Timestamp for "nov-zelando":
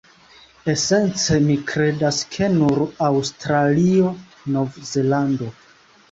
4.57-5.51